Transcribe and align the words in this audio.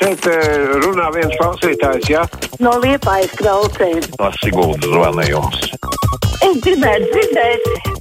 Šeit 0.00 0.26
eh, 0.32 0.70
runā 0.80 1.10
viens 1.12 1.34
klausītājs, 1.36 2.06
jā? 2.08 2.22
No 2.64 2.72
liepājas 2.80 3.34
klausēm. 3.36 3.98
No 4.16 4.30
Siguldas 4.38 4.88
zvanījums. 4.88 5.66
Es 6.40 6.60
gribētu 6.64 7.10
dzirdēt. 7.12 7.98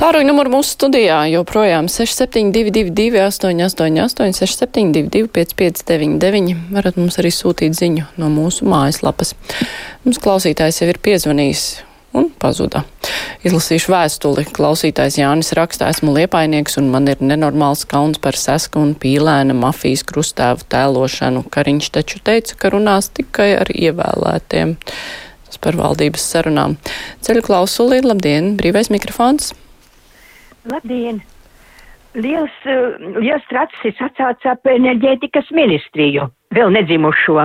Tāruņa 0.00 0.28
numuru 0.28 0.54
mūsu 0.56 0.74
studijā 0.74 1.18
joprojām 1.32 1.90
6722, 1.92 3.20
888, 3.28 4.32
672, 4.40 5.28
559, 5.36 6.56
varat 6.72 6.96
mums 7.00 7.20
arī 7.20 7.32
sūtīt 7.32 7.76
ziņu 7.76 8.08
no 8.20 8.32
mūsu 8.32 8.68
mājaslapas. 8.68 9.32
Mums 10.04 10.20
klausītājs 10.24 10.80
jau 10.80 10.88
ir 10.92 11.00
piezvanījis 11.04 11.66
un 12.16 12.30
pazuda. 12.42 12.82
Izlasīšu 13.46 13.92
vēstuli. 13.92 14.46
Klausītājs 14.56 15.18
Jānis 15.20 15.52
rakstā, 15.58 15.90
esmu 15.92 16.14
liepainieks 16.16 16.78
un 16.80 16.90
man 16.94 17.10
ir 17.12 17.20
nenormāls 17.20 17.84
kauns 17.88 18.20
par 18.22 18.38
sesku 18.40 18.80
un 18.82 18.94
pīlēna 18.98 19.56
mafijas 19.56 20.04
krustēvu 20.08 20.66
tēlošanu. 20.72 21.44
Kariņš 21.52 21.92
taču 21.98 22.22
teica, 22.26 22.56
ka 22.58 22.72
runās 22.74 23.10
tikai 23.14 23.52
ar 23.60 23.70
ievēlētiem. 23.74 24.76
Tas 25.46 25.62
par 25.62 25.78
valdības 25.78 26.26
sarunām. 26.32 26.76
Ceļu 27.22 27.44
klausuli, 27.46 28.02
labdien, 28.04 28.54
brīvais 28.58 28.90
mikrofons. 28.94 29.52
Labdien! 30.72 31.22
Liels, 32.16 32.52
uh, 32.64 32.96
liels 33.20 33.44
tracis 33.50 33.98
atsāca 34.00 34.54
ap 34.54 34.68
enerģētikas 34.72 35.50
ministriju, 35.52 36.24
vēl 36.56 36.72
nedzimušo. 36.72 37.42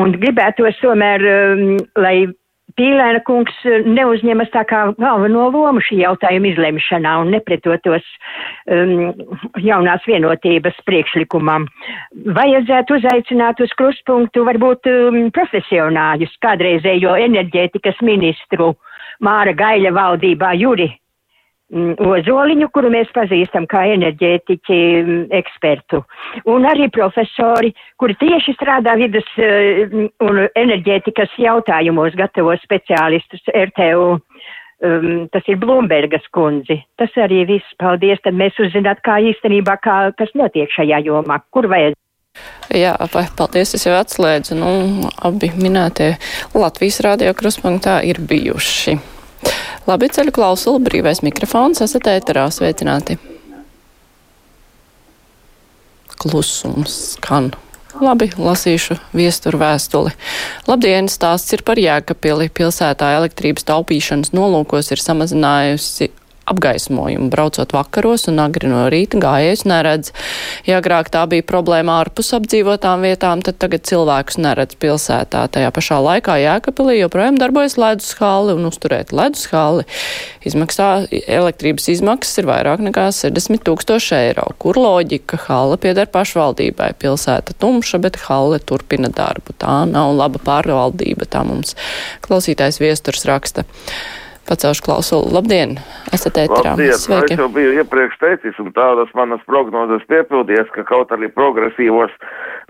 Un 0.00 0.14
gribētos 0.16 0.80
tomēr, 0.80 1.24
um, 1.28 1.74
lai 2.00 2.14
Pīlēna 2.78 3.22
kungs 3.26 3.54
neuzņemas 3.66 4.52
tā 4.54 4.62
kā 4.68 4.84
galveno 4.98 5.48
lomu 5.54 5.82
šī 5.84 6.00
jautājuma 6.04 6.52
izlemšanā 6.52 7.16
un 7.22 7.32
nepretotos 7.34 8.06
um, 8.70 9.10
jaunās 9.62 10.06
vienotības 10.06 10.78
priekšlikumam. 10.86 11.66
Vajadzētu 12.38 13.00
uzaicināt 13.00 13.64
uz 13.64 13.74
kruspunktu 13.80 14.46
varbūt 14.48 14.90
um, 14.92 15.20
profesionāļus, 15.34 16.38
kādreizējo 16.44 17.18
enerģētikas 17.26 18.00
ministru 18.06 18.72
Māra 19.24 19.56
Gaļa 19.58 19.94
valdībā 19.98 20.54
Juri 20.60 20.92
Ozoliņu, 21.68 22.70
kuru 22.72 22.88
mēs 22.88 23.10
pazīstam 23.12 23.66
kā 23.68 23.82
enerģētiķi 23.92 24.76
mm, 25.02 25.24
ekspertu, 25.36 26.00
un 26.48 26.64
arī 26.64 26.86
profesori, 26.88 27.74
kuri 28.00 28.16
tieši 28.22 28.54
strādā 28.56 28.94
vidas 28.96 29.26
mm, 29.36 30.06
un 30.24 30.40
enerģētikas 30.48 31.36
jautājumos, 31.36 32.16
gatavo 32.16 32.56
speciālistus 32.64 33.44
RTU. 33.52 34.14
Um, 34.78 35.26
tas 35.34 35.42
ir 35.50 35.58
Blūmbergas 35.58 36.28
kundzi. 36.30 36.76
Tas 36.96 37.10
arī 37.18 37.42
viss. 37.48 37.76
Paldies, 37.82 38.20
tad 38.22 38.36
mēs 38.38 38.54
uzzināt, 38.62 39.02
kā 39.02 39.16
īstenībā, 39.26 39.74
kā, 39.82 39.96
kas 40.14 40.30
notiek 40.38 40.70
šajā 40.70 41.02
jomā, 41.02 41.40
kur 41.50 41.66
vajag. 41.66 41.98
Jā, 42.70 42.94
vai 43.12 43.26
paldies, 43.34 43.74
es 43.74 43.88
jau 43.88 43.98
atslēdzu. 43.98 44.54
Nu, 44.54 44.72
abi 45.18 45.50
minētie 45.58 46.12
Latvijas 46.54 47.02
radio 47.04 47.34
kruspunktā 47.34 47.98
ir 48.06 48.22
bijuši. 48.22 49.17
Labi, 49.88 50.10
ceļu 50.12 50.34
klausuli, 50.36 50.82
brīvais 50.84 51.22
mikrofons, 51.24 51.80
esat 51.80 52.10
ēterā, 52.12 52.44
sveicināti. 52.52 53.16
Klusums 56.20 56.96
skan. 57.14 57.54
Labi, 57.98 58.28
lasīšu 58.36 58.98
viesturu 59.16 59.62
vēstuli. 59.62 60.12
Labdien, 60.68 61.08
stāsts 61.08 61.56
ir 61.56 61.64
par 61.66 61.80
Jēkabili. 61.80 62.50
Pilsētā 62.52 63.14
elektrības 63.16 63.64
taupīšanas 63.70 64.34
nolūkos 64.36 64.92
ir 64.92 65.00
samazinājusi 65.02 66.10
apgaismojumu. 66.52 67.28
Braucot 67.32 67.72
vakaros 67.76 68.28
un 68.30 68.40
agri 68.42 68.70
no 68.70 68.86
rīta 68.92 69.20
gājējus 69.22 69.64
neredz. 69.68 70.12
Ja 70.68 70.80
agrāk 70.82 71.10
tā 71.14 71.24
bija 71.30 71.46
problēma 71.46 71.98
ārpus 72.02 72.32
apdzīvotām 72.38 73.04
vietām, 73.06 73.42
tad 73.44 73.60
tagad 73.62 73.86
cilvēkus 73.88 74.40
neredz 74.42 74.78
pilsētā. 74.80 75.44
Tajā 75.54 75.72
pašā 75.74 76.00
laikā 76.04 76.38
Jēkabilī 76.42 76.98
joprojām 77.02 77.38
darbojas 77.40 77.78
ledus 77.80 78.14
hāli 78.20 78.56
un 78.56 78.68
uzturēt 78.70 79.12
ledus 79.16 79.48
hāli. 79.52 79.86
Izmaksā, 80.48 80.88
elektrības 81.10 81.90
izmaksas 81.92 82.40
ir 82.42 82.48
vairāk 82.48 82.82
nekā 82.84 83.08
60 83.14 83.64
tūkstoši 83.66 84.14
eiro. 84.18 84.48
Kur 84.62 84.78
loģika? 84.80 85.40
Hāla 85.48 85.78
pieder 85.80 86.08
pašvaldībai. 86.12 86.92
Pilsēta 87.00 87.56
tumša, 87.60 88.00
bet 88.04 88.20
hāle 88.28 88.60
turpina 88.60 89.10
darbu. 89.12 89.56
Tā 89.60 89.82
nav 89.90 90.14
laba 90.16 90.40
pārvaldība, 90.44 91.28
tā 91.28 91.44
mums 91.48 91.76
klausītājs 92.24 92.80
viesturs 92.82 93.26
raksta. 93.28 93.66
Pacelšu 94.48 94.82
klausulu. 94.86 95.28
Labdien! 95.36 95.76
Esat 96.16 96.38
ēterā. 96.40 96.72
Labdien! 96.72 96.96
Sveiki! 96.96 97.36
Es 97.36 97.42
jau 97.42 97.50
biju 97.52 97.74
iepriekš 97.82 98.16
teicis, 98.22 98.56
un 98.62 98.72
tādas 98.72 99.10
manas 99.18 99.42
prognozes 99.50 100.06
piepildies, 100.08 100.70
ka 100.72 100.86
kaut 100.88 101.12
arī 101.12 101.28
progresīvos 101.34 102.14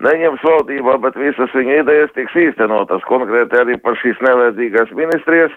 neņems 0.02 0.42
valdībā, 0.42 0.96
bet 1.04 1.18
visas 1.18 1.54
viņa 1.54 1.80
idejas 1.84 2.14
tiks 2.18 2.34
īstenotas, 2.34 3.06
konkrēti 3.06 3.62
arī 3.62 3.78
par 3.82 3.94
šīs 4.02 4.18
nevajadzīgās 4.26 4.90
ministrijas 4.98 5.54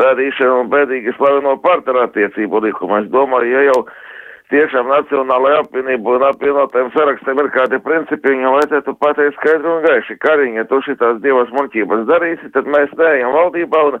radīšanu 0.00 0.64
un 0.64 0.72
bēdīgi 0.72 1.16
slaveno 1.18 1.58
partnerattiecību 1.64 2.64
likumu. 2.64 3.02
Es 3.02 3.12
domāju, 3.12 3.52
ja 3.52 3.66
jau 3.68 3.82
tiešām 4.52 4.88
Nacionālajai 4.92 5.60
apvienībai 5.62 6.16
un 6.18 6.24
apvienotajiem 6.30 6.90
sarakstiem 6.94 7.42
ir 7.42 7.50
kādi 7.54 7.80
principi, 7.84 8.32
viņam 8.32 8.56
vajadzētu 8.56 8.96
pateikt 9.02 9.38
skaidri 9.38 9.70
un 9.74 9.84
gaiši. 9.84 10.18
Kariņa, 10.24 10.66
tu 10.70 10.80
šitās 10.86 11.22
divas 11.24 11.52
muļķības 11.56 12.04
darīsi, 12.08 12.52
tad 12.56 12.70
mēs 12.72 12.92
neejam 13.00 13.34
valdībā 13.36 13.82
un 13.90 14.00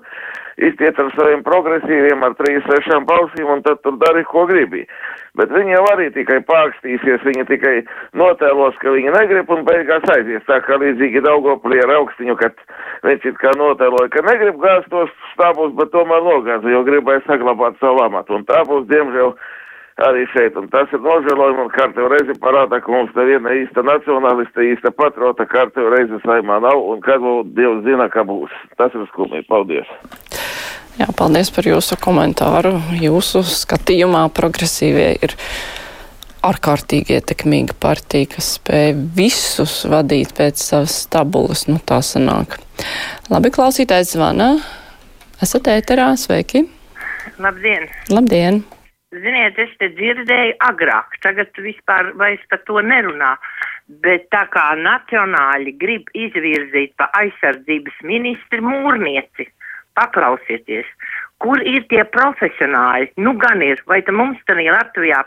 iztiet 0.68 0.98
ar 0.98 1.12
saviem 1.14 1.44
progresīviem 1.46 2.24
ar 2.24 2.34
3-6 2.40 3.04
balsīm 3.08 3.52
un 3.54 3.62
tad 3.66 3.82
tur 3.84 3.98
dari, 4.00 4.24
ko 4.28 4.46
gribi. 4.48 4.86
Bet 5.38 5.52
viņi 5.54 5.76
jau 5.76 5.84
arī 5.92 6.08
tikai 6.16 6.40
pārkstīsies, 6.48 7.22
viņi 7.22 7.44
tikai 7.46 7.74
notēlos, 8.18 8.74
ka 8.82 8.90
viņi 8.94 9.12
negrib 9.14 9.52
un 9.54 9.62
beigās 9.68 10.06
aizies. 10.16 10.42
Tā 10.48 10.58
kā 10.66 10.80
līdzīgi 10.82 11.22
Daugopilī 11.22 11.78
ar 11.84 11.94
augstiņu, 12.00 12.34
kad 12.40 12.58
viņš 13.06 13.28
it 13.30 13.38
kā 13.38 13.52
notēloja, 13.60 14.10
ka 14.16 14.24
negrib 14.26 14.58
gāzt 14.64 14.90
tos 14.90 15.12
stāvus, 15.34 15.76
bet 15.78 15.92
tomēr 15.94 16.24
nogāza, 16.26 16.72
jo 16.72 16.82
gribēja 16.88 17.22
saglabāt 17.28 17.78
savu 17.78 18.02
amatu. 18.08 18.40
Un 18.40 18.48
tā 18.48 18.64
būs, 18.66 18.88
diemžēl, 18.90 19.36
arī 20.06 20.26
šeit. 20.32 20.56
Un 20.58 20.68
tas 20.72 20.90
ir 20.94 21.02
nožēlojumi 21.04 21.64
un 21.64 21.72
kārtējo 21.74 22.10
reizi 22.12 22.36
parāda, 22.42 22.80
ka 22.82 22.92
mums 22.92 23.14
neviena 23.18 23.54
īsta 23.62 23.84
nacionalista, 23.86 24.64
īsta 24.64 24.92
patrota 24.94 25.46
kārtējo 25.48 25.90
reizi 25.94 26.20
saimā 26.24 26.60
nav 26.64 26.82
un 26.92 27.02
kad 27.04 27.22
vēl 27.24 27.42
Dievs 27.56 27.82
zina, 27.86 28.08
ka 28.12 28.24
būs. 28.28 28.54
Tas 28.80 28.94
ir 28.94 29.06
skumji. 29.12 29.44
Paldies! 29.48 29.90
Jā, 30.98 31.06
paldies 31.14 31.50
par 31.54 31.66
jūsu 31.68 31.98
komentāru. 32.02 32.74
Jūsu 32.98 33.44
skatījumā 33.46 34.24
progresīvie 34.34 35.10
ir 35.22 35.34
ārkārtīgi 36.48 37.14
ietekmīga 37.18 37.76
partija, 37.78 38.30
kas 38.34 38.54
spēj 38.58 38.94
visus 39.14 39.82
vadīt 39.90 40.34
pēc 40.38 40.62
savas 40.62 41.04
tabulas. 41.10 41.66
Nu, 41.70 41.78
tā 41.78 42.00
sanāk. 42.06 42.58
Labi, 43.30 43.52
klausītājs 43.54 44.16
zvana. 44.16 44.56
Esat 45.42 45.70
ēterā, 45.70 46.10
sveiki! 46.18 46.64
Labdien! 47.38 47.86
Labdien! 48.10 48.64
Ziniet, 49.08 49.56
es 49.56 49.70
te 49.80 49.88
dzirdēju 49.96 50.56
agrāk, 50.66 51.14
tagad 51.24 51.56
vispār 51.64 52.10
vairs 52.20 52.42
par 52.50 52.60
to 52.68 52.82
nerunā, 52.84 53.30
bet 54.04 54.26
tā 54.34 54.42
kā 54.52 54.64
nacionāļi 54.76 55.72
grib 55.80 56.10
izvirzīt 56.12 56.92
pa 57.00 57.08
aizsardzības 57.16 58.02
ministri 58.04 58.60
mūrnieci, 58.60 59.48
paklausieties, 59.96 60.92
kur 61.40 61.64
ir 61.64 61.86
tie 61.88 62.04
profesionāļi? 62.12 63.14
Nu 63.24 63.32
gan 63.40 63.64
ir, 63.64 63.80
vai 63.88 64.02
te 64.04 64.12
mums 64.12 64.44
tad 64.44 64.60
Latvijā 64.60 65.24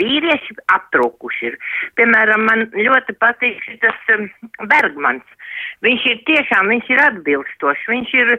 vīrieši 0.00 0.56
aptrūkuši 0.78 1.50
ir? 1.50 1.60
Piemēram, 2.00 2.48
man 2.48 2.68
ļoti 2.72 3.18
patīk 3.20 3.60
šis 3.66 4.12
um, 4.16 4.28
Bergmans. 4.72 5.26
Viņš 5.84 6.12
ir 6.14 6.22
tiešām, 6.30 6.72
viņš 6.72 6.94
ir 6.94 7.08
atbilstošs, 7.10 7.88
viņš 7.92 8.20
ir, 8.22 8.38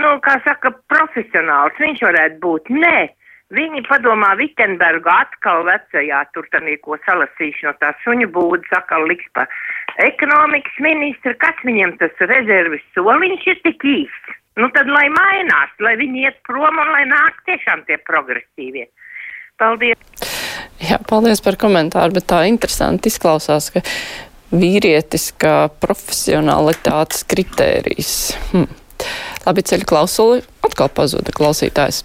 nu, 0.00 0.16
kā 0.26 0.40
saka, 0.42 0.74
profesionāls, 0.90 1.78
viņš 1.78 2.02
varētu 2.10 2.42
būt. 2.42 2.74
Nē. 2.82 3.12
Viņi 3.52 3.82
padomā 3.84 4.30
Vitenbergu 4.40 5.10
atkal 5.12 5.66
vecajā 5.68 6.22
tur 6.32 6.46
tanī, 6.48 6.78
ko 6.80 6.96
salasīšu 7.04 7.68
no 7.68 7.74
tā 7.76 7.90
suņu 8.00 8.30
būdas, 8.32 8.70
atkal 8.72 9.04
liks 9.10 9.26
pa 9.36 9.44
ekonomikas 10.00 10.78
ministru, 10.80 11.34
kas 11.42 11.58
viņiem 11.66 11.92
tas 12.00 12.24
rezervis 12.24 12.84
soliņš 12.96 13.44
ir 13.52 13.60
tik 13.66 13.84
īsts. 13.84 14.38
Nu 14.56 14.70
tad, 14.72 14.88
lai 14.88 15.08
mainās, 15.10 15.74
lai 15.82 15.96
viņi 16.00 16.24
iet 16.24 16.38
prom 16.46 16.78
un 16.78 16.92
lai 16.94 17.02
nāk 17.10 17.42
tiešām 17.44 17.84
tie 17.88 17.98
progresīvie. 18.06 18.86
Paldies! 19.60 19.98
Jā, 20.80 20.98
paldies 21.04 21.42
par 21.44 21.58
komentāru, 21.60 22.16
bet 22.16 22.28
tā 22.30 22.44
interesanti 22.48 23.10
izklausās, 23.12 23.68
ka 23.74 23.84
vīrietis 24.54 25.32
kā 25.36 25.68
profesionalitātes 25.82 27.26
kritērijs. 27.28 28.16
Hm. 28.54 28.66
Labi, 29.44 29.66
ceļu 29.68 29.90
klausuli 29.90 30.42
atkal 30.74 30.90
pazuda 30.90 31.30
klausītājs. 31.34 32.02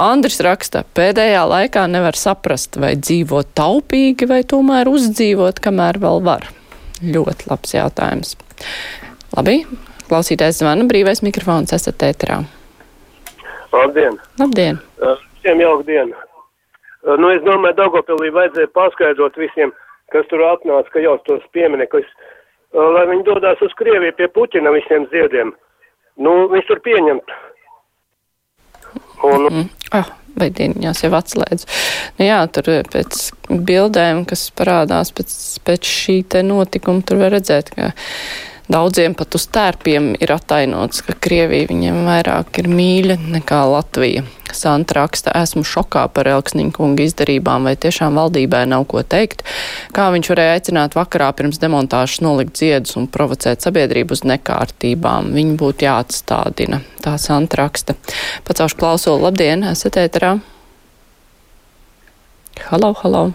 Andris 0.00 0.40
raksta, 0.40 0.84
pēdējā 0.96 1.44
laikā 1.44 1.84
nevar 1.92 2.16
saprast, 2.16 2.78
vai 2.80 2.94
dzīvot 2.96 3.52
taupīgi, 3.54 4.28
vai 4.28 4.42
tomēr 4.48 4.88
uzdzīvot, 4.88 5.60
kamēr 5.60 6.00
vēl 6.00 6.22
var. 6.24 6.48
Ļoti 7.04 7.50
labs 7.50 7.74
jautājums. 7.76 8.36
Labi, 9.36 9.66
klausītājs 10.08 10.62
zvana, 10.62 10.86
brīvais 10.88 11.20
mikrofons, 11.20 11.74
esat 11.76 12.00
ēterā. 12.08 12.40
Labdien! 13.74 14.16
Labdien! 14.40 14.80
Visiem 15.36 15.60
jauka 15.60 15.84
diena! 15.84 16.22
Nu, 17.06 17.28
es 17.30 17.42
domāju, 17.44 17.76
Daugopilī 17.76 18.32
vajadzēja 18.34 18.72
paskaidrot 18.74 19.36
visiem, 19.38 19.70
kas 20.10 20.24
tur 20.30 20.40
atnāca, 20.42 20.88
ka 20.90 21.02
jau 21.04 21.18
tos 21.28 21.44
pieminekļus, 21.54 22.08
uh, 22.08 22.88
lai 22.96 23.04
viņi 23.12 23.26
dodās 23.28 23.60
uz 23.62 23.76
Krieviju 23.78 24.16
pie 24.16 24.26
Puķina 24.32 24.72
visiem 24.74 25.04
ziediem. 25.12 25.52
Nu, 26.16 26.32
viņš 26.50 26.66
tur 26.72 26.80
pieņemt. 26.82 27.36
Un, 29.24 29.48
Mm. 29.50 29.68
Ah, 29.94 30.08
vai 30.36 30.50
dieniņās 30.52 31.04
jau 31.04 31.12
atslēdz. 31.16 31.64
Nu 32.18 32.26
jā, 32.26 32.40
tur 32.52 32.68
pēc 32.92 33.30
bildēm, 33.48 34.24
kas 34.28 34.50
parādās 34.56 35.12
pēc, 35.16 35.32
pēc 35.66 35.88
šī 35.88 36.18
te 36.28 36.42
notikuma, 36.46 37.04
tur 37.06 37.22
var 37.22 37.32
redzēt, 37.36 37.72
ka 37.76 37.92
daudziem 38.72 39.14
pat 39.16 39.38
uz 39.38 39.46
tērpiem 39.54 40.14
ir 40.20 40.34
atainots, 40.34 41.04
ka 41.06 41.16
Krievija 41.26 41.70
viņiem 41.70 42.02
vairāk 42.08 42.60
ir 42.62 42.68
mīļa 42.72 43.20
nekā 43.38 43.62
Latvija. 43.70 44.26
Santa 44.56 44.96
raksta, 44.98 45.32
esmu 45.36 45.62
šokā 45.66 46.06
par 46.16 46.28
Elksniņa 46.30 46.74
kunga 46.76 47.04
izdarībām, 47.06 47.68
vai 47.68 47.76
tiešām 47.80 48.18
valdībai 48.18 48.64
nav 48.70 48.86
ko 48.90 49.02
teikt. 49.06 49.44
Kā 49.96 50.08
viņš 50.14 50.32
varēja 50.32 50.56
aicināt 50.58 50.96
vakarā 50.98 51.30
pirms 51.36 51.60
demontāžas 51.62 52.22
nolikt 52.24 52.58
ziedus 52.60 52.96
un 52.98 53.08
provocēt 53.12 53.64
sabiedrību 53.64 54.16
uz 54.16 54.24
nekārtībām? 54.26 55.32
Viņi 55.36 55.56
būtu 55.60 55.86
jāatstādina. 55.86 56.82
Tā 57.04 57.16
Santa 57.22 57.62
raksta. 57.62 57.96
Pacaušu 58.48 58.80
klausulu, 58.80 59.22
labdien, 59.28 59.64
esat 59.70 60.00
ēterā? 60.02 60.36
Halo, 62.70 62.94
halo. 63.02 63.26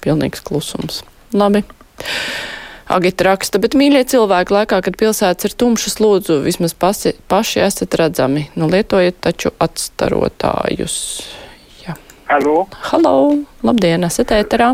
Pilnīgs 0.00 0.40
klusums. 0.44 1.02
Labi. 1.36 1.62
Agita 2.90 3.28
raksta, 3.28 3.60
bet 3.62 3.76
mīļie 3.78 4.02
cilvēki, 4.10 4.54
laikā, 4.56 4.80
kad 4.82 4.96
pilsētas 4.98 5.46
ir 5.46 5.52
tumšas, 5.62 6.00
lūdzu, 6.02 6.40
vismaz 6.42 6.74
pasi, 6.74 7.12
paši 7.30 7.62
esat 7.62 7.94
redzami. 8.00 8.48
Nu, 8.58 8.66
lietojiet 8.72 9.20
taču 9.22 9.52
atstarotājus. 9.62 10.96
Jā. 11.84 11.94
Halo, 12.32 12.64
Halo, 12.90 13.14
labdien, 13.62 14.02
esat 14.10 14.34
ēterā? 14.34 14.72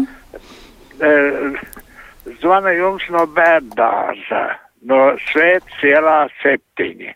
zvana 2.41 2.73
jums 2.77 3.05
no 3.13 3.27
bērndārza, 3.37 4.43
no 4.89 5.01
Svētas 5.29 5.85
ielā 5.85 6.19
septiņi. 6.41 7.13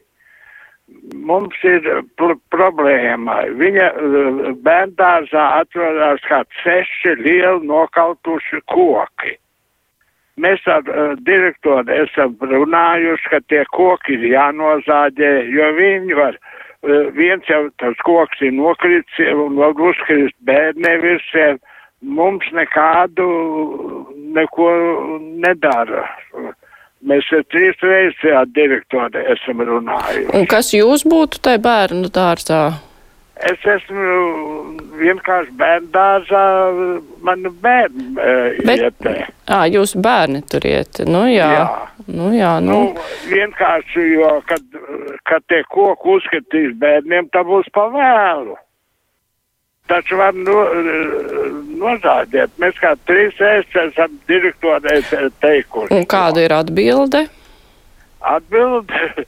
Mums 1.14 1.56
ir 1.64 1.86
pr 2.18 2.34
problēma. 2.52 3.36
Viņa 3.56 3.86
bērndārzā 4.64 5.44
atrodas 5.62 6.24
kā 6.28 6.42
seši 6.62 7.14
lieli 7.22 7.66
nokautuši 7.66 8.60
koki. 8.70 9.38
Mēs 10.40 10.62
ar 10.70 10.86
uh, 10.86 11.16
direktoru 11.26 11.90
esam 12.04 12.36
runājuši, 12.38 13.30
ka 13.32 13.40
tie 13.50 13.64
koki 13.74 14.16
ir 14.16 14.28
jānozāģē, 14.34 15.32
jo 15.50 15.70
viņi 15.76 16.16
var, 16.16 16.38
uh, 16.38 17.10
viens 17.16 17.44
jau 17.50 17.66
tas 17.82 17.98
koks 18.06 18.40
ir 18.46 18.54
nokritis 18.56 19.34
un 19.34 19.58
var 19.58 19.74
uzkrist 19.74 20.36
bērnē 20.46 20.96
virsē, 21.02 21.48
mums 22.00 22.46
nekādu 22.56 23.26
neko 24.36 24.70
nedara. 25.42 26.06
Mēs 27.00 27.28
ar 27.32 27.44
trīs 27.48 27.80
reizes 27.80 28.36
ar 28.36 28.48
direktoru 28.52 29.24
esam 29.34 29.62
runājuši. 29.64 30.30
Un 30.36 30.46
kas 30.48 30.72
jūs 30.76 31.06
būtu 31.08 31.40
tai 31.44 31.56
bērnu 31.60 32.12
dārzā? 32.12 32.89
Es 33.48 33.62
esmu 33.64 34.06
vienkārši 35.00 35.54
bērndārzā, 35.56 36.40
manu 37.24 37.52
bērnu 37.62 38.10
uh, 38.20 38.58
Bet- 38.68 38.82
ietē. 38.84 39.14
Ā, 39.48 39.62
jūs 39.72 39.94
bērni 39.96 40.42
tur 40.50 40.66
iet. 40.68 41.00
Nu 41.08 41.22
jā. 41.30 41.46
Jā. 41.56 41.64
Nu 42.10 42.28
jā, 42.36 42.50
nu. 42.60 42.74
Nu, 42.90 43.04
vienkārši, 43.30 44.04
jo, 44.18 44.30
kad, 44.48 44.60
kad 45.30 45.44
tie 45.48 45.62
koku 45.72 46.18
uzskatīs 46.18 46.74
bērniem, 46.82 47.30
tā 47.32 47.40
būs 47.48 47.70
pavēlu. 47.72 48.58
Taču 49.90 50.18
var 50.20 50.36
no, 50.36 50.58
nozādēt. 51.80 52.52
Mēs 52.62 52.76
kā 52.82 52.92
trīs 53.08 53.38
reizes 53.42 53.74
esam 53.88 54.20
direktorē 54.28 55.00
te- 55.08 55.30
teikuši. 55.42 55.94
Un 55.96 56.04
kāda 56.06 56.44
ir 56.44 56.54
atbilde? 56.54 57.24
Atbildi. 58.20 59.24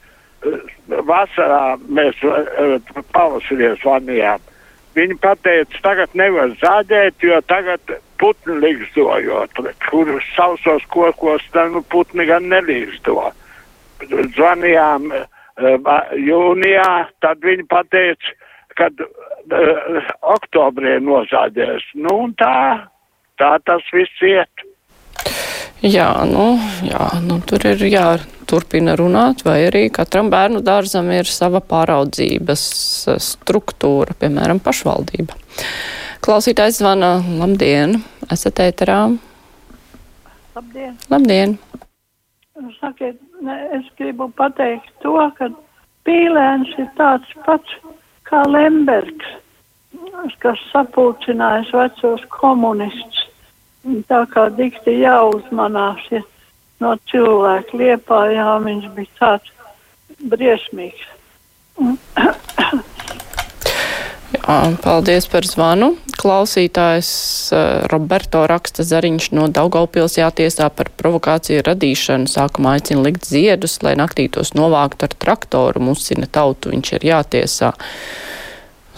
Vasarā 0.88 1.76
mēs 1.86 2.18
eh, 2.26 2.78
pavasarī 3.14 3.74
zvanījām. 3.82 4.42
Viņi 4.96 5.16
pateica, 5.22 5.78
tagad 5.84 6.16
nevar 6.18 6.52
zādēt, 6.60 7.22
jo 7.24 7.38
tagad 7.48 7.94
putni 8.20 8.58
līgzdojot, 8.60 9.62
kur 9.88 10.10
sausos 10.34 10.84
kokos, 10.92 11.44
tad 11.54 11.72
nu, 11.72 11.80
putni 11.88 12.26
gan 12.28 12.50
nelīgzdo. 12.52 13.30
Zvanījām 14.36 15.12
eh, 15.14 15.26
jūnijā, 16.18 16.90
tad 17.24 17.46
viņi 17.46 17.68
pateica, 17.70 18.36
kad 18.72 19.02
uh, 19.04 20.12
oktobrī 20.34 20.96
nozādēs. 21.04 21.84
Nu, 21.92 22.14
un 22.26 22.34
tā, 22.40 22.88
tā 23.36 23.50
tas 23.68 23.84
viss 23.92 24.24
iet. 24.24 24.64
Jā, 25.82 26.08
nu, 26.30 26.54
jā, 26.86 27.08
nu 27.26 27.40
tur 27.46 27.64
ir 27.66 27.82
jāturpina 28.52 28.96
runāt, 28.96 29.44
vai 29.44 29.66
arī 29.66 29.88
katram 29.90 30.28
bērnu 30.30 30.60
dārzam 30.62 31.10
ir 31.10 31.24
sava 31.24 31.60
pāraudzības 31.60 32.62
eh, 33.08 33.18
struktūra, 33.18 34.14
piemēram, 34.20 34.60
pašvaldība. 34.60 35.34
Klausītājs 36.22 36.78
zvana, 36.78 37.22
labdien, 37.40 38.02
esat 38.30 38.60
ēterā, 38.60 39.16
Labdien! 40.54 40.96
labdien. 41.08 41.58
Sakiet, 42.78 43.16
ne, 43.40 43.56
es 43.72 43.86
gribu 43.98 44.28
pateikt 44.36 44.92
to, 45.02 45.16
ka 45.38 45.48
pīlēns 46.04 46.68
ir 46.78 46.90
tāds 46.98 47.26
pats 47.46 47.72
kā 48.28 48.42
Lembergs, 48.46 49.32
kas 50.38 50.60
sapulcinājis 50.72 51.72
vecos 51.72 52.22
komunistus. 52.28 53.24
Tā 54.06 54.20
kā 54.30 54.46
dikti 54.54 55.00
jāuzmanās 55.00 56.04
ja 56.12 56.20
no 56.82 56.96
cilvēka 57.10 57.78
liepājā, 57.78 58.48
viņš 58.66 58.88
bija 58.96 59.18
tāds 59.20 59.52
briesmīgs. 60.32 61.06
Jā, 64.32 64.72
paldies 64.82 65.26
par 65.30 65.44
zvanu. 65.46 65.92
Klausītājs 66.16 67.10
uh, 67.52 67.84
Roberto 67.92 68.42
raksta 68.48 68.84
Zariņš 68.86 69.28
no 69.36 69.44
Daugaupils 69.52 70.16
jātiesā 70.18 70.70
par 70.72 70.88
provokāciju 70.98 71.62
radīšanu. 71.66 72.30
Sākumā 72.30 72.78
aicina 72.78 73.04
likt 73.04 73.28
ziedus, 73.28 73.78
lai 73.84 73.92
naktī 74.00 74.26
tos 74.32 74.54
novāktu 74.56 75.06
ar 75.06 75.14
traktoru. 75.24 75.84
Musina 75.84 76.26
tautu 76.26 76.72
viņš 76.72 76.94
ir 76.96 77.06
jātiesā. 77.12 77.72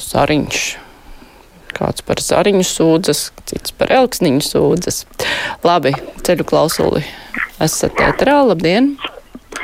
Zariņš. 0.00 0.62
Kāds 1.74 2.06
par 2.06 2.22
zariņu 2.22 2.64
sūdzas, 2.68 3.26
cits 3.50 3.74
par 3.74 3.90
elksniņu 3.92 4.44
sūdzas. 4.46 5.02
Labi, 5.66 5.96
ceļu 6.22 6.46
klausuli. 6.46 7.02
Esat 7.62 8.00
ētrā, 8.02 8.40
labdien! 8.48 8.88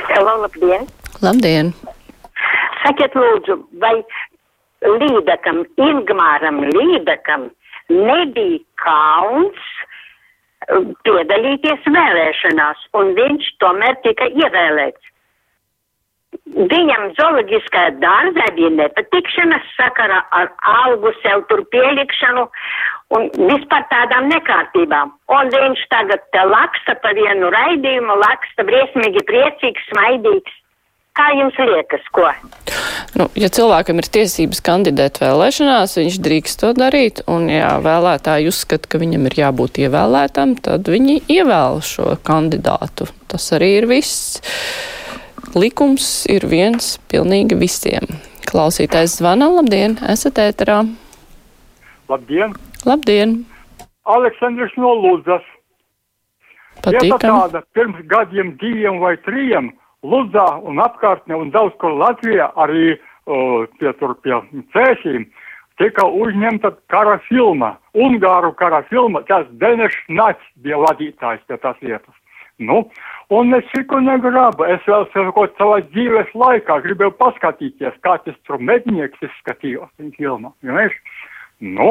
Halo, 0.07 0.37
labdien! 0.45 0.85
Labdien! 1.19 1.73
Sakiet, 2.79 3.17
lūdzu, 3.19 3.57
vai 3.83 3.97
Līdakam, 4.81 5.65
Ingmāram 5.75 6.61
Līdakam 6.71 7.49
nebija 7.91 8.61
kauns 8.79 9.67
piedalīties 11.03 11.91
vēlēšanās, 11.97 12.87
un 12.95 13.11
viņš 13.19 13.51
tomēr 13.59 13.99
tika 14.07 14.29
ievēlēts. 14.39 15.11
Viņam 16.71 17.09
zooloģiskā 17.19 17.89
dārzā 17.99 18.47
bija 18.55 18.71
nepatikšanas 18.77 19.67
sakarā 19.75 20.23
ar 20.31 20.47
algu 20.79 21.11
sev 21.19 21.43
tur 21.51 21.65
pielikšanu 21.75 22.47
un 23.15 23.27
vispār 23.51 23.85
tādām 23.91 24.29
nekārtībām. 24.31 25.13
Un 25.35 25.51
viņš 25.53 25.83
tagad 25.91 26.41
laksta 26.51 26.95
pa 27.03 27.13
vienu 27.17 27.51
raidījumu, 27.53 28.17
laksta 28.23 28.65
briesmīgi 28.67 29.25
priecīgs, 29.27 29.87
smaidīgs. 29.91 30.57
Kā 31.11 31.25
jums 31.35 31.57
liekas, 31.59 32.05
ko? 32.15 32.29
Nu, 33.19 33.25
ja 33.35 33.49
cilvēkam 33.51 33.99
ir 33.99 34.07
tiesības 34.15 34.61
kandidēt 34.63 35.19
vēlēšanās, 35.19 35.97
viņš 35.99 36.19
drīkst 36.23 36.61
to 36.63 36.69
darīt, 36.77 37.19
un 37.27 37.49
ja 37.51 37.73
vēlētāji 37.83 38.47
uzskata, 38.47 38.87
ka 38.87 39.01
viņam 39.01 39.27
ir 39.27 39.35
jābūt 39.41 39.81
ievēlētam, 39.83 40.55
tad 40.63 40.87
viņi 40.87 41.19
ievēl 41.27 41.81
šo 41.83 42.15
kandidātu. 42.23 43.09
Tas 43.27 43.51
arī 43.57 43.73
ir 43.81 43.89
viss. 43.91 44.39
Likums 45.51 46.23
ir 46.31 46.47
viens 46.47 46.95
pilnīgi 47.11 47.59
visiem. 47.59 48.07
Klausītājs 48.47 49.19
zvana, 49.19 49.51
labdien, 49.59 49.99
esat 50.07 50.39
ēterā. 50.39 50.85
Labdien! 52.07 52.55
Labdien, 52.85 53.41
Aleksandrs 54.09 54.73
no 54.77 54.95
Lūdzas. 55.03 55.45
Vieta 56.81 56.97
patīkam. 56.97 57.19
tāda 57.21 57.61
pirms 57.75 58.01
gadiem 58.09 58.55
diviem 58.61 58.99
vai 59.03 59.13
trījiem 59.27 59.69
Ludzā 60.01 60.47
un 60.65 60.81
apkārtnē 60.81 61.37
un 61.37 61.51
daudz 61.53 61.75
kur 61.83 61.93
Latvijā 61.93 62.49
arī 62.57 62.95
uh, 62.95 63.67
pie 63.77 63.93
tur 63.99 64.15
pie 64.25 64.39
cēsīm 64.73 65.27
tika 65.81 66.05
uzņemta 66.05 66.73
kara 66.93 67.19
filma, 67.27 67.75
Ungāru 67.97 68.53
kara 68.57 68.81
filma, 68.89 69.21
tas 69.27 69.47
Denešs 69.61 70.09
Nats 70.09 70.51
bija 70.63 70.79
vadītājs 70.81 71.41
pie 71.47 71.57
tās 71.61 71.77
lietas. 71.81 72.17
Nu, 72.61 72.83
un 73.33 73.55
es 73.57 73.65
ciku 73.73 73.97
negrabu, 74.05 74.67
es 74.69 74.83
vēl 74.85 75.07
sakot 75.15 75.55
savā 75.57 75.79
dzīves 75.89 76.29
laikā 76.37 76.77
gribēju 76.83 77.15
paskatīties, 77.17 77.97
kā 78.05 78.19
tas 78.25 78.37
tur 78.45 78.61
mednieks 78.61 79.25
izskatījās 79.25 79.89
viņa 79.97 80.17
filmā, 80.19 80.53
vienkārši. 80.61 81.01
Nu, 81.61 81.87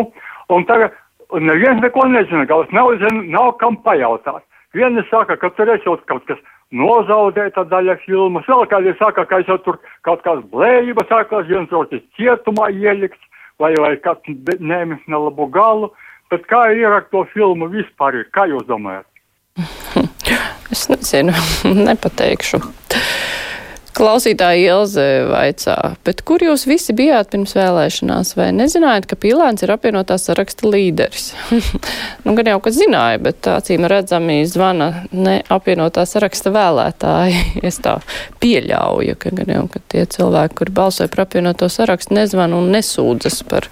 un 0.55 0.67
tagad 0.69 0.97
un 1.31 1.47
neviens 1.47 1.83
neko 1.83 2.07
nezina, 2.11 2.47
galvas 2.49 2.73
nav, 2.75 2.93
zin, 3.03 3.25
nav 3.31 3.55
kam 3.63 3.79
pajautāt. 3.85 4.43
Vieni 4.75 5.03
saka, 5.11 5.37
ka 5.37 5.51
tur 5.55 5.71
esot 5.75 6.03
kaut 6.11 6.27
kas 6.29 6.39
nozaudēta 6.71 7.65
daļa 7.71 7.97
filmas, 8.05 8.47
vēl 8.47 8.67
kādi 8.71 8.95
saka, 8.99 9.27
ka 9.27 9.41
esot 9.43 9.65
tur 9.67 9.81
kaut 10.07 10.23
kāds 10.27 10.47
blējības 10.53 11.11
sākās, 11.11 11.49
viens 11.51 11.73
otrs 11.75 12.05
cietumā 12.19 12.71
ielikts, 12.71 13.23
vai, 13.59 13.73
vai 13.83 13.97
kāds 14.03 14.61
nēmis 14.61 15.03
nelabu 15.11 15.49
galu, 15.51 15.91
bet 16.31 16.47
kā 16.51 16.69
ir 16.77 16.91
ar 17.01 17.09
to 17.11 17.25
filmu 17.35 17.71
vispār, 17.73 18.23
kā 18.35 18.47
jūs 18.51 18.67
domājat? 18.71 19.07
Es 20.71 20.85
nezinu, 20.87 21.33
nepateikšu. 21.89 22.61
Klausītāja 24.01 24.79
Ilze 24.79 25.03
vaicā, 25.29 25.75
bet 26.09 26.23
kur 26.25 26.41
jūs 26.41 26.63
visi 26.65 26.95
bijāt 26.97 27.35
pirms 27.35 27.53
vēlēšanās, 27.53 28.31
vai 28.39 28.47
nezinājāt, 28.57 29.05
ka 29.11 29.19
Pīlēns 29.21 29.67
ir 29.67 29.75
apvienotā 29.75 30.17
saraksta 30.17 30.71
līderis? 30.73 31.27
nu, 32.25 32.33
gan 32.39 32.49
jau, 32.49 32.57
ka 32.65 32.73
zināja, 32.73 33.21
bet 33.21 33.51
acīm 33.53 33.85
redzami 33.93 34.39
zvana 34.49 35.05
ne 35.13 35.37
apvienotā 35.53 36.07
saraksta 36.09 36.53
vēlētāji. 36.55 37.45
es 37.69 37.83
tā 37.85 37.99
pieļauju, 38.41 39.21
ka 39.21 39.35
gan 39.37 39.53
jau, 39.59 39.69
ka 39.75 39.85
tie 39.93 40.09
cilvēki, 40.17 40.63
kuri 40.63 40.77
balsoja 40.81 41.13
par 41.13 41.27
apvienoto 41.27 41.69
sarakstu, 41.69 42.17
nezvana 42.17 42.57
un 42.57 42.73
nesūdzas 42.73 43.43
par 43.53 43.69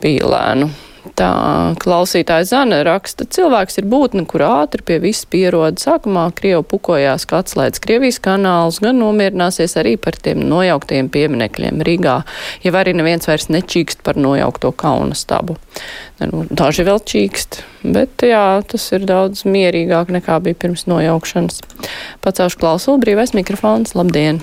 Pīlēnu. 0.00 0.72
Tā 1.16 1.74
klausītāja 1.80 2.46
Zana 2.48 2.80
raksta, 2.86 3.24
cilvēks 3.24 3.78
ir 3.80 3.86
būtne, 3.88 4.24
kur 4.28 4.42
ātri 4.44 4.82
pie 4.84 4.98
viss 5.02 5.26
pierod. 5.30 5.78
Sākumā 5.80 6.26
Krievu 6.36 6.64
pukojās, 6.66 7.24
ka 7.28 7.40
atslēdz 7.42 7.80
Krievijas 7.84 8.18
kanālus, 8.24 8.80
gan 8.84 8.98
nomierināsies 9.00 9.76
arī 9.80 9.94
par 10.00 10.18
tiem 10.20 10.42
nojauktajiem 10.50 11.08
pieminekļiem 11.14 11.82
Rīgā, 11.86 12.18
ja 12.66 12.74
arī 12.82 12.96
neviens 12.98 13.30
vairs 13.30 13.48
nečīkst 13.54 14.02
par 14.06 14.18
nojaukto 14.20 14.74
kauna 14.76 15.16
stabu. 15.18 15.56
Nu, 16.18 16.44
daži 16.50 16.84
vēl 16.88 17.00
čīkst, 17.06 17.62
bet 17.86 18.26
jā, 18.26 18.44
tas 18.68 18.90
ir 18.92 19.06
daudz 19.08 19.46
mierīgāk 19.48 20.12
nekā 20.18 20.40
bija 20.44 20.58
pirms 20.66 20.88
nojaukšanas. 20.90 21.62
Pacaušu 22.26 22.60
klausulu, 22.60 23.00
brīvais 23.06 23.36
mikrofons, 23.38 23.94
labdien! 23.98 24.42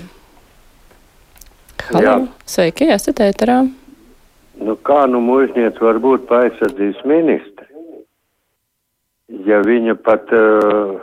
Halo, 1.91 2.21
sveiki, 2.49 2.87
esat 2.95 3.19
ēterā! 3.21 3.65
Nu, 4.61 4.77
kā 4.87 5.03
nu 5.11 5.19
mužniec 5.23 5.79
var 5.83 5.99
būt 6.03 6.27
pa 6.29 6.45
aizsardzības 6.45 7.03
ministri, 7.09 7.67
ja 9.47 9.59
viņa 9.65 9.97
pat 10.05 10.31
uh, 10.35 10.95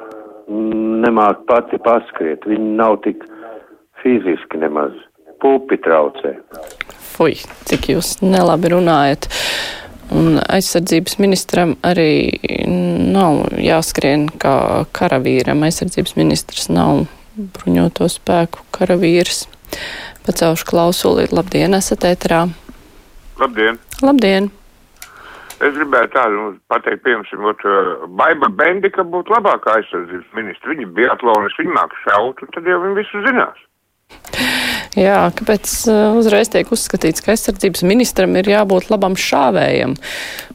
nemāk 1.05 1.45
pati 1.51 1.79
paskriet, 1.83 2.47
viņa 2.49 2.71
nav 2.81 2.99
tik 3.05 3.25
fiziski 4.03 4.61
nemaz, 4.63 4.95
pupi 5.43 5.79
traucē. 5.85 6.37
Fui, 7.13 7.37
cik 7.69 7.93
jūs 7.93 8.17
nelabi 8.25 8.73
runājat. 8.73 9.29
Un 10.13 10.37
aizsardzības 10.43 11.17
ministram 11.23 11.77
arī 11.87 12.37
nav 12.69 13.47
jāskrien 13.57 14.27
kā 14.43 14.85
karavīram. 14.97 15.63
Aizsardzības 15.65 16.17
ministrs 16.19 16.69
nav 16.73 17.07
bruņoto 17.37 18.09
spēku 18.13 18.67
karavīrs. 18.77 19.47
Pacaušu 20.27 20.69
klausuli, 20.69 21.31
labdien, 21.33 21.73
esat 21.79 22.05
ētrā. 22.11 22.45
Labdien! 23.43 23.79
Labdien! 24.07 24.51
Es 25.63 25.75
gribēju 25.75 26.11
tādu 26.15 26.45
pateikt, 26.71 27.03
piemēram, 27.07 27.49
uh, 27.51 28.07
Baiba 28.19 28.49
Bendika 28.59 29.05
būtu 29.07 29.35
labākā 29.35 29.77
aizsardzības 29.79 30.37
ministra. 30.39 30.71
Viņa 30.73 30.89
bija 30.97 31.13
atlonis, 31.15 31.59
viņa 31.59 31.75
māk 31.75 31.95
šaut, 32.05 32.43
un 32.43 32.55
tad 32.55 32.67
jau 32.71 32.79
viņi 32.83 32.99
visu 32.99 33.23
zinās. 33.27 33.61
Jā, 34.93 35.31
kāpēc 35.33 35.71
uh, 35.89 36.19
uzreiz 36.21 36.51
tiek 36.53 36.69
uzskatīts, 36.69 37.23
ka 37.25 37.33
aizsardzības 37.33 37.81
ministram 37.89 38.35
ir 38.37 38.51
jābūt 38.51 38.91
labam 38.93 39.15
šāvējam? 39.17 39.95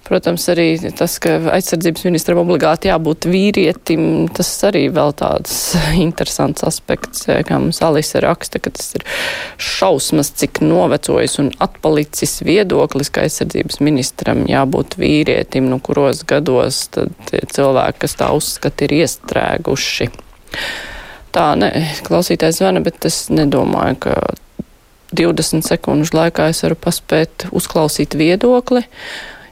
Protams, 0.06 0.44
arī 0.53 0.67
tas, 0.94 1.15
ka 1.24 1.39
aizsardzības 1.56 2.06
ministram 2.06 2.44
obligāti 2.44 2.91
jābūt 2.91 3.25
vīrietim, 3.32 4.27
tas 4.38 4.51
arī 4.67 4.84
vēl 4.94 5.15
tāds 5.17 5.56
interesants 6.06 6.62
aspekts, 6.67 7.25
kā 7.25 7.58
mums 7.58 7.82
Alisa 7.82 8.22
raksta, 8.22 8.62
ka 8.62 8.75
tas 8.77 8.94
ir 9.00 9.08
šausmas, 9.58 10.29
cik 10.38 10.62
novecojis 10.62 11.39
un 11.41 11.50
atpalicis 11.63 12.38
viedoklis, 12.46 13.10
ka 13.10 13.25
aizsardzības 13.25 13.82
ministram 13.82 14.46
jābūt 14.46 15.00
vīrietim, 15.01 15.65
nu 15.72 15.82
kuros 15.82 16.22
gados 16.29 16.84
tad 16.94 17.34
cilvēki, 17.34 18.03
kas 18.06 18.15
tā 18.22 18.29
uzskata, 18.38 18.86
ir 18.86 19.00
iestrēguši 19.01 20.12
tā, 21.36 21.53
ne, 21.60 21.72
klausītājs 22.07 22.62
zvana, 22.62 22.81
bet 22.86 23.05
es 23.07 23.27
nedomāju, 23.34 23.98
ka 24.07 24.15
20 25.15 25.65
sekundžu 25.67 26.17
laikā 26.17 26.50
es 26.51 26.63
varu 26.65 26.77
paspēt 26.79 27.48
uzklausīt 27.55 28.17
viedokli. 28.19 28.84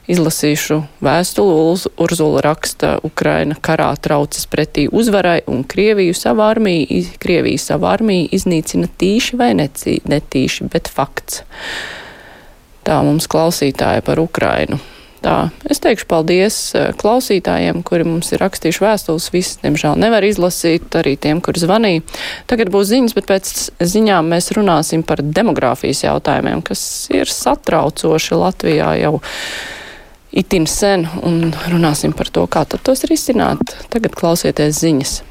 Izlasīšu 0.06 0.84
vēstuli, 1.02 1.88
Urzula 1.98 2.42
raksta, 2.44 2.92
Ukraina 3.02 3.56
karā 3.58 3.88
traucas 3.98 4.46
pretī 4.46 4.84
uzvarai 4.86 5.40
un 5.50 5.64
Krieviju 5.66 6.14
savu 6.14 6.44
armiju, 6.46 7.02
Krieviju 7.18 7.58
savu 7.58 7.88
armiju 7.90 8.28
iznīcina 8.36 8.86
tīši 8.86 9.40
vai 9.40 9.50
netīši, 9.58 10.68
bet 10.70 10.92
fakts. 10.94 11.42
Tā 12.86 13.00
mums 13.02 13.26
klausītāja 13.26 14.04
par 14.06 14.22
Ukrainu. 14.22 14.78
Tā, 15.26 15.48
es 15.66 15.80
teikšu 15.82 16.06
paldies 16.06 16.56
eh, 16.78 16.92
klausītājiem, 16.94 17.80
kuri 17.86 18.04
mums 18.06 18.28
ir 18.30 18.38
rakstījuši 18.44 18.82
vēstules. 18.84 19.24
Viss, 19.34 19.56
diemžēl, 19.64 19.98
nevar 19.98 20.22
izlasīt, 20.22 20.86
arī 21.00 21.16
tiem, 21.18 21.40
kuri 21.42 21.64
zvanīja. 21.64 22.04
Tagad 22.46 22.70
būs 22.70 22.92
ziņas, 22.92 23.16
bet 23.16 23.26
pēc 23.32 23.50
ziņām 23.82 24.30
mēs 24.30 24.52
runāsim 24.54 25.02
par 25.06 25.24
demogrāfijas 25.26 26.04
jautājumiem, 26.06 26.62
kas 26.66 26.84
ir 27.10 27.32
satraucoši 27.32 28.38
Latvijā 28.38 28.92
jau 29.02 29.16
itin 30.36 30.70
sen, 30.70 31.08
un 31.26 31.50
runāsim 31.72 32.14
par 32.14 32.30
to, 32.30 32.46
kā 32.46 32.62
tad 32.68 32.86
tos 32.86 33.02
risināt. 33.10 33.74
Tagad 33.90 34.14
klausieties 34.14 34.78
ziņas. 34.84 35.22